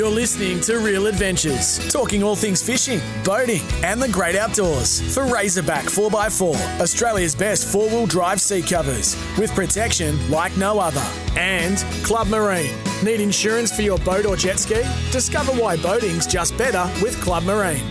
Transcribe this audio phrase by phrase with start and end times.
[0.00, 5.26] You're listening to Real Adventures, talking all things fishing, boating, and the great outdoors for
[5.26, 11.06] Razorback 4x4, Australia's best four wheel drive seat covers, with protection like no other.
[11.36, 12.74] And Club Marine.
[13.04, 14.80] Need insurance for your boat or jet ski?
[15.12, 17.86] Discover why boating's just better with Club Marine.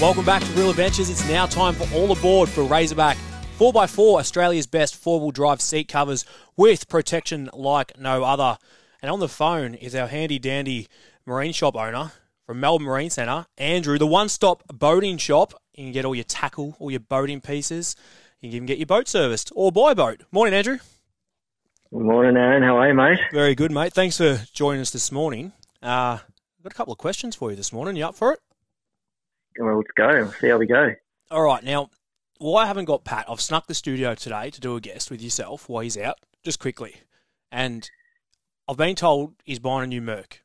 [0.00, 1.10] Welcome back to Real Adventures.
[1.10, 3.16] It's now time for all aboard for Razorback
[3.58, 6.24] 4x4, Australia's best four wheel drive seat covers
[6.56, 8.56] with protection like no other.
[9.02, 10.86] And on the phone is our handy dandy
[11.24, 12.12] marine shop owner
[12.44, 15.54] from Melbourne Marine Centre, Andrew, the one stop boating shop.
[15.74, 17.96] You can get all your tackle, all your boating pieces.
[18.40, 20.22] You can even get your boat serviced or buy a boat.
[20.32, 20.78] Morning, Andrew.
[21.92, 22.62] Good morning, Aaron.
[22.62, 23.18] How are you, mate?
[23.32, 23.92] Very good, mate.
[23.92, 25.52] Thanks for joining us this morning.
[25.82, 27.96] Uh, I've got a couple of questions for you this morning.
[27.96, 28.40] You up for it?
[29.58, 30.30] Well, let's go.
[30.40, 30.94] See how we go.
[31.30, 31.62] All right.
[31.64, 31.88] Now,
[32.38, 33.26] well, I haven't got Pat.
[33.28, 36.58] I've snuck the studio today to do a guest with yourself while he's out, just
[36.58, 36.96] quickly.
[37.50, 37.88] And
[38.70, 40.44] I've been told he's buying a new Merc.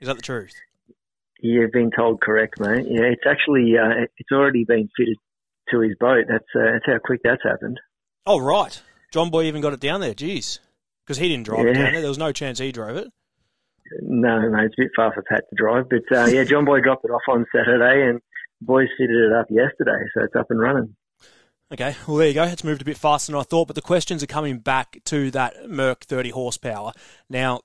[0.00, 0.54] Is that the truth?
[1.40, 2.86] You've been told correct, mate.
[2.88, 5.16] Yeah, it's actually uh, it's already been fitted
[5.72, 6.26] to his boat.
[6.28, 7.80] That's uh, that's how quick that's happened.
[8.26, 8.80] Oh right,
[9.12, 10.14] John Boy even got it down there.
[10.14, 10.60] Jeez,
[11.04, 12.00] because he didn't drive it down there.
[12.00, 13.08] There was no chance he drove it.
[14.02, 16.80] No, mate, it's a bit far for Pat to drive, but uh, yeah, John Boy
[16.80, 18.20] dropped it off on Saturday, and
[18.60, 20.94] boys fitted it up yesterday, so it's up and running.
[21.72, 22.42] Okay, well there you go.
[22.42, 25.30] It's moved a bit faster than I thought, but the questions are coming back to
[25.30, 26.92] that Merc 30 horsepower.
[27.30, 27.62] Now,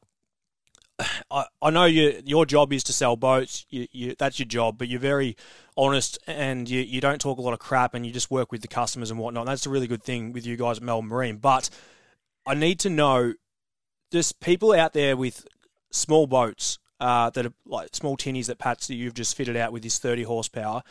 [1.31, 3.65] I, I know you, your job is to sell boats.
[3.69, 5.35] You, you, that's your job, but you're very
[5.75, 8.61] honest and you, you don't talk a lot of crap and you just work with
[8.61, 9.45] the customers and whatnot.
[9.45, 11.35] That's a really good thing with you guys at Melbourne Marine.
[11.35, 11.69] But
[12.45, 13.33] I need to know,
[14.09, 15.45] just people out there with
[15.91, 19.73] small boats uh, that are like small tinnies that Pat's that you've just fitted out
[19.73, 20.81] with this 30 horsepower.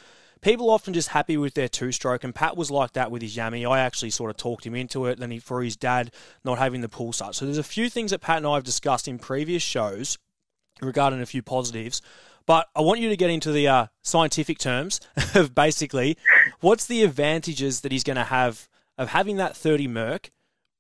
[0.43, 3.37] People often just happy with their two stroke, and Pat was like that with his
[3.37, 3.69] Yami.
[3.69, 6.13] I actually sort of talked him into it, then he, for his dad
[6.45, 7.35] not having the pool start.
[7.35, 10.19] So there's a few things that Pat and I have discussed in previous shows
[10.81, 12.03] regarding a few positives.
[12.47, 15.01] But I want you to get into the uh, scientific terms
[15.35, 16.17] of basically
[16.61, 18.69] what's the advantages that he's going to have
[18.99, 20.31] of having that 30 Merc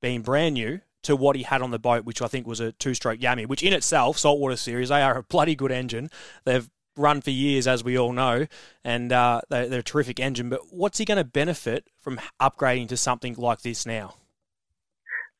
[0.00, 2.72] being brand new to what he had on the boat, which I think was a
[2.72, 6.10] two stroke Yami, which in itself, Saltwater Series, they are a bloody good engine.
[6.44, 8.46] They've run for years, as we all know,
[8.84, 10.48] and uh, they're, they're a terrific engine.
[10.48, 14.14] But what's he going to benefit from upgrading to something like this now?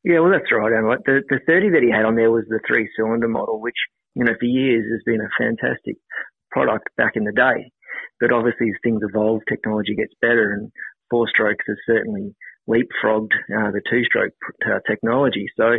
[0.04, 1.02] Yeah, well, that's right, Aaron.
[1.04, 3.74] The the 30 that he had on there was the three cylinder model, which
[4.14, 5.96] you know for years has been a fantastic
[6.50, 7.72] product back in the day.
[8.20, 10.70] But obviously, as things evolve, technology gets better, and
[11.10, 12.36] four strokes has certainly
[12.68, 14.32] leapfrogged uh, the two stroke
[14.64, 15.46] uh, technology.
[15.56, 15.78] So,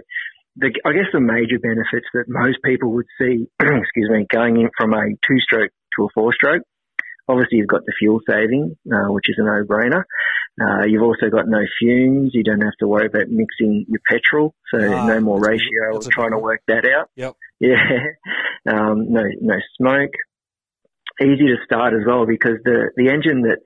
[0.57, 4.69] the, I guess the major benefits that most people would see, excuse me, going in
[4.77, 6.63] from a two stroke to a four stroke.
[7.29, 10.03] Obviously, you've got the fuel saving, uh, which is a no brainer.
[10.59, 12.31] Uh, you've also got no fumes.
[12.33, 16.01] You don't have to worry about mixing your petrol, so Ah, no more ratio or
[16.01, 17.09] trying to work that out.
[17.15, 17.33] Yep.
[17.59, 17.75] Yeah.
[18.67, 20.11] Um, no, no smoke.
[21.21, 23.59] Easy to start as well because the, the engine that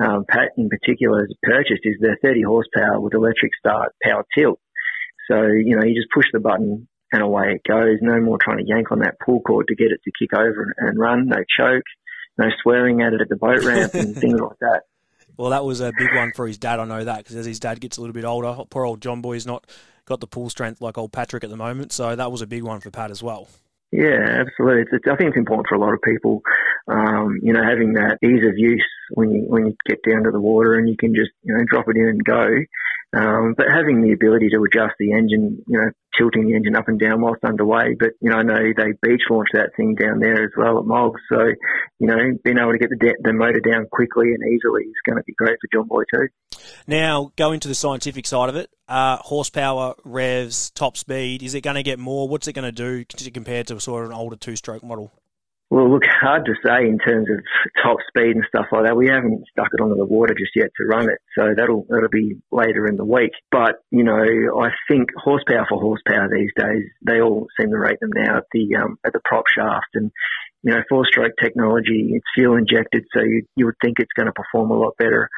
[0.00, 4.60] um, Pat in particular has purchased is the 30 horsepower with electric start power tilt.
[5.30, 7.98] So, you know, you just push the button and away it goes.
[8.00, 10.74] No more trying to yank on that pull cord to get it to kick over
[10.78, 11.28] and, run.
[11.28, 11.84] No choke.
[12.38, 14.82] No swearing at it at the boat ramp and things like that.
[15.36, 16.80] Well, that was a big one for his dad.
[16.80, 19.20] I know that because as his dad gets a little bit older, poor old John
[19.20, 19.66] Boy's not
[20.06, 21.92] got the pull strength like old Patrick at the moment.
[21.92, 23.48] So that was a big one for Pat as well.
[23.92, 24.82] Yeah, absolutely.
[24.82, 26.42] It's, it's, I think it's important for a lot of people,
[26.88, 30.30] um, you know, having that ease of use when you when you get down to
[30.30, 32.46] the water and you can just you know drop it in and go.
[33.14, 36.88] Um, but having the ability to adjust the engine, you know, tilting the engine up
[36.88, 37.94] and down whilst underway.
[37.98, 40.86] But you know, I know they beach launch that thing down there as well at
[40.86, 41.20] Moggs.
[41.30, 41.38] So
[41.98, 45.02] you know, being able to get the de- the motor down quickly and easily is
[45.06, 46.28] going to be great for John Boy too.
[46.86, 51.60] Now, going to the scientific side of it, uh, horsepower, revs, top speed, is it
[51.60, 52.28] going to get more?
[52.28, 55.12] What's it going to do compared to sort of an older two stroke model?
[55.68, 57.42] Well, look, hard to say in terms of
[57.82, 58.96] top speed and stuff like that.
[58.96, 62.08] We haven't stuck it onto the water just yet to run it, so that'll that'll
[62.08, 63.32] be later in the week.
[63.50, 67.98] But you know, I think horsepower for horsepower these days, they all seem to rate
[68.00, 70.12] them now at the um, at the prop shaft, and
[70.62, 74.26] you know, four stroke technology, it's fuel injected, so you you would think it's going
[74.26, 75.28] to perform a lot better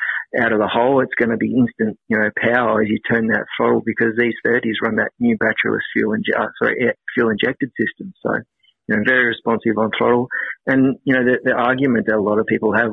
[0.42, 1.00] out of the hole.
[1.00, 4.34] It's going to be instant, you know, power as you turn that throttle because these
[4.46, 8.12] 30s run that new batteryless fuel inje- uh, sorry, air- fuel injected system.
[8.22, 8.40] So
[8.88, 10.28] you know, very responsive on throttle.
[10.66, 12.92] And, you know, the, the argument that a lot of people have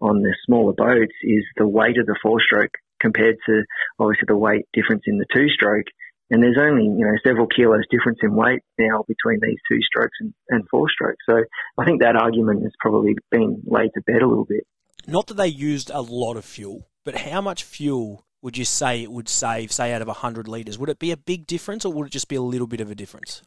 [0.00, 3.62] on the smaller boats is the weight of the four stroke compared to
[3.98, 5.86] obviously the weight difference in the two stroke.
[6.30, 10.16] And there's only, you know, several kilos difference in weight now between these two strokes
[10.20, 11.22] and, and four strokes.
[11.28, 11.36] So
[11.76, 14.64] I think that argument has probably been laid to bed a little bit.
[15.06, 19.02] Not that they used a lot of fuel, but how much fuel would you say
[19.02, 20.78] it would save, say, out of 100 litres?
[20.78, 22.90] Would it be a big difference or would it just be a little bit of
[22.90, 23.42] a difference?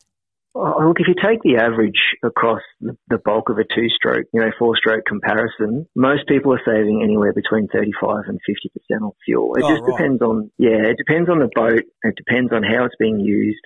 [0.55, 5.03] Look, if you take the average across the bulk of a two-stroke, you know, four-stroke
[5.05, 9.55] comparison, most people are saving anywhere between 35 and 50% on fuel.
[9.55, 9.91] It oh, just right.
[9.91, 11.83] depends on, yeah, it depends on the boat.
[12.03, 13.59] It depends on how it's being used.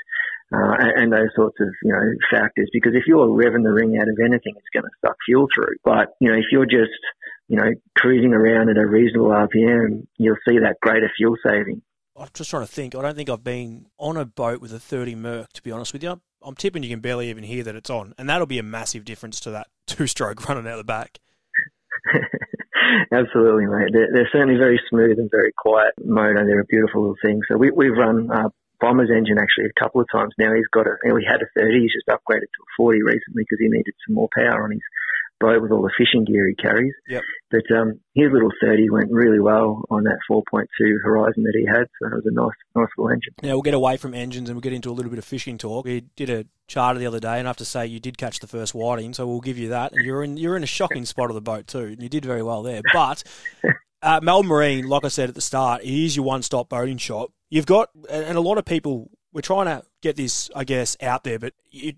[0.52, 2.02] Uh, and, and those sorts of, you know,
[2.32, 2.72] factors.
[2.74, 5.76] Because if you're revving the ring out of anything, it's going to suck fuel through.
[5.84, 6.98] But, you know, if you're just,
[7.48, 11.84] you know, cruising around at a reasonable RPM, you'll see that greater fuel saving.
[12.18, 12.96] I'm just trying to think.
[12.96, 15.94] I don't think I've been on a boat with a 30 Merc, to be honest
[15.94, 16.20] with you.
[16.42, 19.06] I'm tipping you can barely even hear that it's on, and that'll be a massive
[19.06, 21.20] difference to that two-stroke running out the back.
[23.12, 23.90] Absolutely, mate.
[23.94, 26.46] They're, they're, certainly very smooth and very quiet motor.
[26.46, 27.42] They're a beautiful little thing.
[27.48, 28.50] So we, we've run uh,
[28.80, 30.54] Bomber's engine actually a couple of times now.
[30.54, 31.82] He's got a, he had a 30.
[31.82, 34.82] He's just upgraded to a 40 recently because he needed some more power on his
[35.40, 36.94] boat with all the fishing gear he carries.
[37.08, 37.22] Yep.
[37.52, 40.66] But um, his little 30 went really well on that 4.2
[41.04, 43.34] Horizon that he had, so it was a nice, nice little engine.
[43.42, 45.58] Now we'll get away from engines and we'll get into a little bit of fishing
[45.58, 45.86] talk.
[45.86, 48.40] We did a charter the other day, and I have to say you did catch
[48.40, 49.94] the first whiting, so we'll give you that.
[49.94, 52.26] And you're in you're in a shocking spot of the boat too, and you did
[52.26, 52.82] very well there.
[52.94, 53.24] But
[54.02, 57.32] uh, Melbourne Marine, like I said at the start, is your one-stop boating shop.
[57.50, 61.24] You've got, and a lot of people we're trying to get this, I guess, out
[61.24, 61.96] there, but it,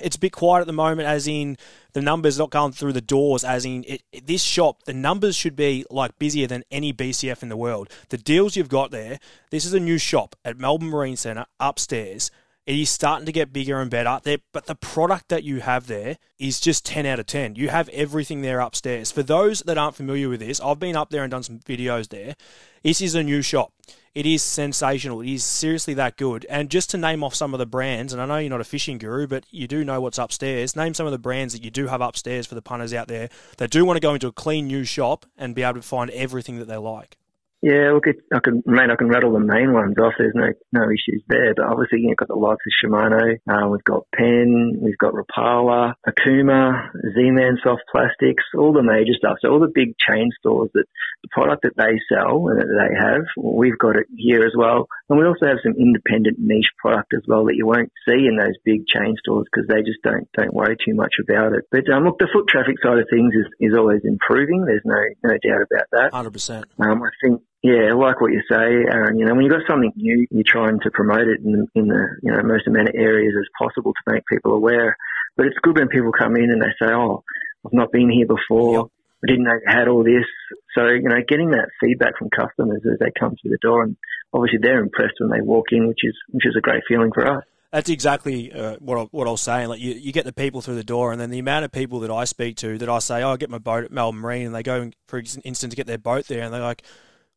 [0.00, 1.56] it's a bit quiet at the moment, as in
[1.92, 5.56] the numbers not going through the doors, as in it, this shop, the numbers should
[5.56, 7.88] be like busier than any BCF in the world.
[8.08, 9.18] The deals you've got there,
[9.50, 12.30] this is a new shop at Melbourne Marine Centre upstairs.
[12.66, 15.86] It is starting to get bigger and better there, but the product that you have
[15.86, 17.56] there is just 10 out of 10.
[17.56, 19.12] You have everything there upstairs.
[19.12, 22.08] For those that aren't familiar with this, I've been up there and done some videos
[22.08, 22.36] there.
[22.82, 23.74] This is a new shop.
[24.14, 25.20] It is sensational.
[25.20, 26.46] It is seriously that good.
[26.48, 28.64] And just to name off some of the brands, and I know you're not a
[28.64, 30.74] fishing guru, but you do know what's upstairs.
[30.74, 33.28] Name some of the brands that you do have upstairs for the punters out there
[33.58, 36.10] that do want to go into a clean new shop and be able to find
[36.12, 37.18] everything that they like.
[37.64, 40.12] Yeah, look, it, I can, mate, I can rattle the main ones off.
[40.18, 41.56] There's no no issues there.
[41.56, 43.40] But obviously, you've got the likes of Shimano.
[43.48, 44.76] Uh, we've got Penn.
[44.84, 49.40] We've got Rapala, Okuma, Z-Man Soft Plastics, all the major stuff.
[49.40, 50.84] So all the big chain stores that
[51.24, 54.84] the product that they sell and that they have, we've got it here as well.
[55.08, 58.36] And we also have some independent niche product as well that you won't see in
[58.36, 61.64] those big chain stores because they just don't don't worry too much about it.
[61.72, 64.68] But um, look, the foot traffic side of things is, is always improving.
[64.68, 66.12] There's no no doubt about that.
[66.12, 66.68] Hundred percent.
[66.76, 69.18] Um, I think yeah, like what you say, Aaron.
[69.18, 72.04] You know, when you've got something new, you're trying to promote it in, in the
[72.22, 74.98] you know most amount of areas as possible to make people aware.
[75.34, 77.24] But it's good when people come in and they say, "Oh,
[77.64, 78.90] I've not been here before.
[79.24, 80.28] I didn't know you had all this."
[80.76, 83.96] So you know, getting that feedback from customers as they come through the door, and
[84.34, 87.26] obviously they're impressed when they walk in, which is which is a great feeling for
[87.26, 87.44] us.
[87.72, 89.68] That's exactly uh, what I, what I was saying.
[89.70, 92.00] Like you, you get the people through the door, and then the amount of people
[92.00, 94.44] that I speak to that I say, "Oh, I get my boat at Melbourne Marine,"
[94.44, 96.84] and they go, for instance, to get their boat there, and they're like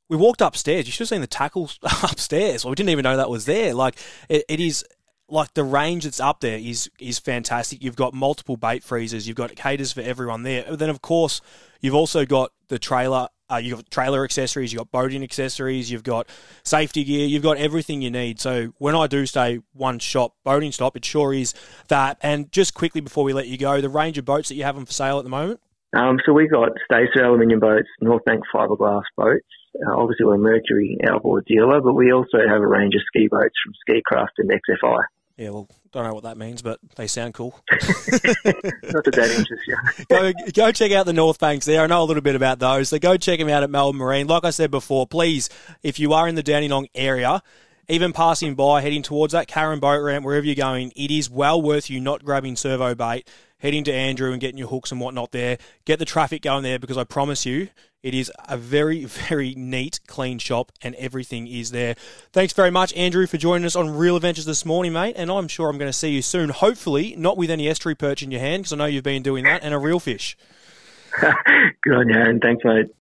[0.10, 0.86] we walked upstairs.
[0.86, 2.64] You should have seen the tackles upstairs.
[2.64, 3.74] Well, we didn't even know that was there.
[3.74, 3.98] Like
[4.30, 4.86] it, it is
[5.30, 7.84] like the range that's up there is is fantastic.
[7.84, 9.28] You've got multiple bait freezers.
[9.28, 10.76] You've got caters for everyone there.
[10.76, 11.42] Then of course
[11.82, 13.28] you've also got the trailer.
[13.50, 14.74] Uh, you've got trailer accessories.
[14.74, 15.90] You've got boating accessories.
[15.90, 16.28] You've got
[16.64, 17.28] safety gear.
[17.28, 18.42] You've got everything you need.
[18.42, 21.54] So when I do stay one shop boating stop, it sure is
[21.88, 22.18] that.
[22.22, 24.76] And just quickly before we let you go, the range of boats that you have
[24.76, 25.62] on for sale at the moment.
[25.96, 29.48] Um, so we've got Stacer aluminium boats, Northbank fiberglass boats.
[29.86, 33.28] Uh, obviously, we're a Mercury outboard dealer, but we also have a range of ski
[33.30, 35.04] boats from Skicraft and XFI.
[35.38, 37.60] Yeah, well, don't know what that means, but they sound cool.
[37.72, 39.78] Not that that interests you.
[40.10, 41.84] go, go check out the Northbanks there.
[41.84, 42.90] I know a little bit about those.
[42.90, 44.26] So go check them out at Melbourne Marine.
[44.26, 45.50] Like I said before, please,
[45.84, 47.44] if you are in the Dandenong area,
[47.88, 51.62] even passing by, heading towards that Carrum boat ramp, wherever you're going, it is well
[51.62, 55.32] worth you not grabbing servo bait, heading to Andrew and getting your hooks and whatnot
[55.32, 55.58] there.
[55.86, 57.70] Get the traffic going there because I promise you,
[58.04, 61.96] it is a very, very neat, clean shop and everything is there.
[62.32, 65.16] Thanks very much, Andrew, for joining us on Real Adventures this morning, mate.
[65.18, 66.50] And I'm sure I'm going to see you soon.
[66.50, 69.44] Hopefully, not with any estuary perch in your hand because I know you've been doing
[69.46, 70.38] that and a real fish.
[71.20, 72.88] Good on you, and Thanks, mate.